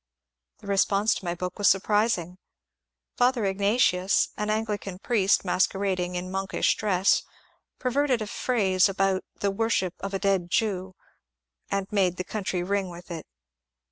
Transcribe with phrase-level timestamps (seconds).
[0.61, 2.27] The response to my book was surprising.
[2.29, 2.37] ^^
[3.17, 7.21] Father Igna tius," an AngUcan priest masquerading in monkish dress,
[7.77, 10.95] perverted a phrase about the worship of a dead Jew"
[11.69, 13.27] and made the country ring with it.